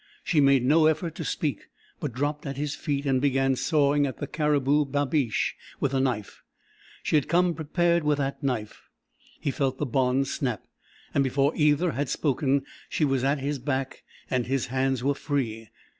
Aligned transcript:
She 0.23 0.41
made 0.41 0.65
no 0.65 0.87
effort 0.87 1.13
to 1.13 1.23
speak, 1.23 1.67
but 1.99 2.11
dropped 2.11 2.47
at 2.47 2.57
his 2.57 2.73
feet 2.73 3.05
and 3.05 3.21
began 3.21 3.55
sawing 3.55 4.07
at 4.07 4.17
the 4.17 4.25
caribou 4.25 4.83
babiche 4.83 5.55
with 5.79 5.93
a 5.93 5.99
knife. 5.99 6.41
She 7.03 7.15
had 7.17 7.27
come 7.27 7.53
prepared 7.53 8.03
with 8.03 8.17
that 8.17 8.41
knife! 8.41 8.89
He 9.39 9.51
felt 9.51 9.77
the 9.77 9.85
bonds 9.85 10.33
snap, 10.33 10.65
and 11.13 11.23
before 11.23 11.53
either 11.55 11.91
had 11.91 12.09
spoken 12.09 12.65
she 12.89 13.05
was 13.05 13.23
at 13.23 13.41
his 13.41 13.59
back, 13.59 14.01
and 14.27 14.47
his 14.47 14.65
hands 14.73 15.03
were 15.03 15.13
free. 15.13 15.69